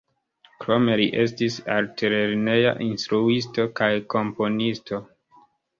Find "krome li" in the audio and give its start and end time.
0.63-1.05